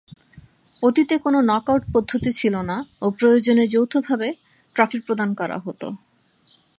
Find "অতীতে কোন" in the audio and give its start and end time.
0.83-1.35